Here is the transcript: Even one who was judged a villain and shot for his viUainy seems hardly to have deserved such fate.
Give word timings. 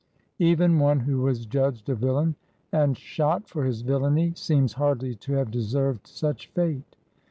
Even 0.39 0.79
one 0.79 1.01
who 1.01 1.21
was 1.21 1.45
judged 1.45 1.87
a 1.87 1.93
villain 1.93 2.33
and 2.71 2.97
shot 2.97 3.47
for 3.47 3.65
his 3.65 3.83
viUainy 3.83 4.35
seems 4.35 4.73
hardly 4.73 5.13
to 5.13 5.33
have 5.33 5.51
deserved 5.51 6.07
such 6.07 6.47
fate. 6.47 6.95